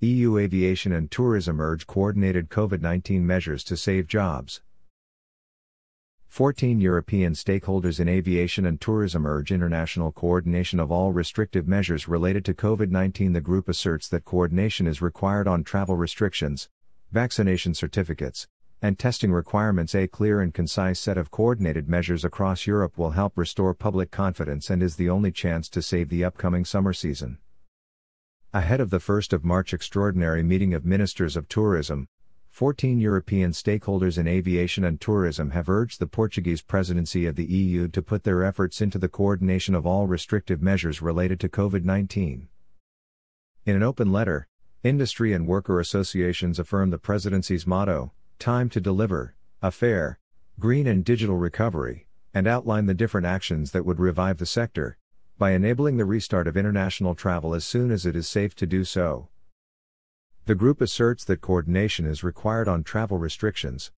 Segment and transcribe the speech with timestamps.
[0.00, 4.62] EU Aviation and Tourism urge coordinated COVID 19 measures to save jobs.
[6.28, 12.44] 14 European stakeholders in aviation and tourism urge international coordination of all restrictive measures related
[12.44, 13.32] to COVID 19.
[13.32, 16.68] The group asserts that coordination is required on travel restrictions,
[17.10, 18.46] vaccination certificates,
[18.80, 19.96] and testing requirements.
[19.96, 24.70] A clear and concise set of coordinated measures across Europe will help restore public confidence
[24.70, 27.38] and is the only chance to save the upcoming summer season.
[28.54, 32.08] Ahead of the 1st of March extraordinary meeting of ministers of tourism,
[32.48, 37.88] 14 European stakeholders in aviation and tourism have urged the Portuguese presidency of the EU
[37.88, 42.48] to put their efforts into the coordination of all restrictive measures related to COVID 19.
[43.66, 44.48] In an open letter,
[44.82, 50.18] industry and worker associations affirm the presidency's motto, Time to Deliver, a fair,
[50.58, 54.96] green and digital recovery, and outline the different actions that would revive the sector,
[55.38, 58.82] by enabling the restart of international travel as soon as it is safe to do
[58.82, 59.28] so.
[60.46, 63.92] The group asserts that coordination is required on travel restrictions,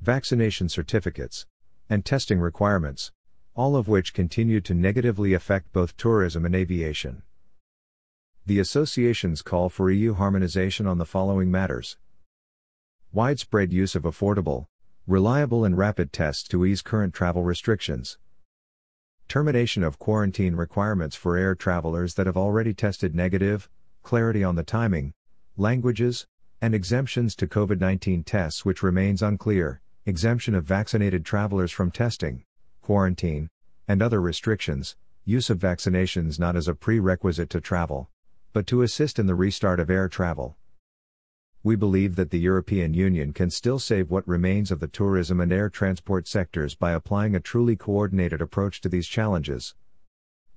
[0.00, 1.44] vaccination certificates,
[1.90, 3.12] and testing requirements,
[3.54, 7.22] all of which continue to negatively affect both tourism and aviation.
[8.46, 11.98] The associations call for EU harmonization on the following matters
[13.12, 14.66] widespread use of affordable,
[15.06, 18.18] reliable, and rapid tests to ease current travel restrictions
[19.28, 23.68] termination of quarantine requirements for air travelers that have already tested negative,
[24.02, 25.12] clarity on the timing,
[25.56, 26.26] languages,
[26.60, 32.44] and exemptions to COVID 19 tests which remains unclear, exemption of vaccinated travelers from testing,
[32.82, 33.48] quarantine,
[33.88, 38.08] and other restrictions, use of vaccinations not as a prerequisite to travel,
[38.52, 40.56] but to assist in the restart of air travel
[41.66, 45.52] we believe that the European Union can still save what remains of the tourism and
[45.52, 49.74] air transport sectors by applying a truly coordinated approach to these challenges.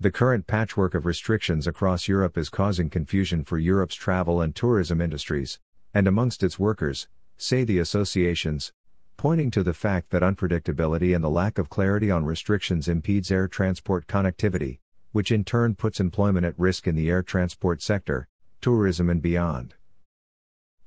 [0.00, 5.00] The current patchwork of restrictions across Europe is causing confusion for Europe's travel and tourism
[5.00, 5.60] industries,
[5.94, 8.72] and amongst its workers, say the associations,
[9.16, 13.46] pointing to the fact that unpredictability and the lack of clarity on restrictions impedes air
[13.46, 14.80] transport connectivity,
[15.12, 18.26] which in turn puts employment at risk in the air transport sector,
[18.60, 19.75] tourism, and beyond.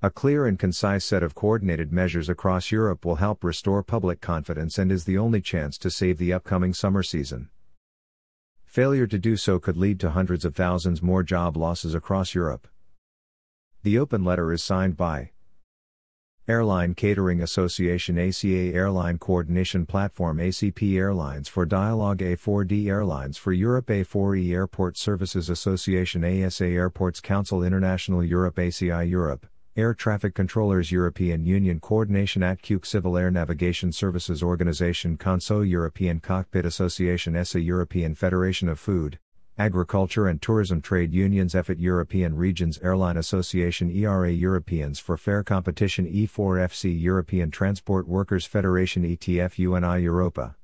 [0.02, 4.78] A clear and concise set of coordinated measures across Europe will help restore public confidence
[4.78, 7.50] and is the only chance to save the upcoming summer season.
[8.64, 12.66] Failure to do so could lead to hundreds of thousands more job losses across Europe.
[13.84, 15.32] The open letter is signed by
[16.48, 23.88] Airline Catering Association ACA Airline Coordination Platform ACP Airlines for Dialogue A4D Airlines for Europe
[23.88, 29.46] A4E Airport Services Association ASA Airports Council International Europe ACI Europe
[29.80, 36.66] Air Traffic Controllers European Union Coordination ATCEUC Civil Air Navigation Services Organization CANSO European Cockpit
[36.66, 39.20] Association ESA European Federation of Food,
[39.58, 46.06] Agriculture and Tourism Trade Unions EFFAT European Regions Airline Association ERA Europeans for Fair Competition
[46.06, 50.58] E4FC European Transport Workers Federation ETF UNI Europa